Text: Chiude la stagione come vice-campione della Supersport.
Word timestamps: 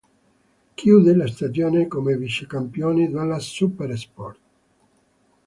Chiude 0.73 1.13
la 1.15 1.27
stagione 1.27 1.87
come 1.87 2.17
vice-campione 2.17 3.07
della 3.11 3.37
Supersport. 3.37 4.39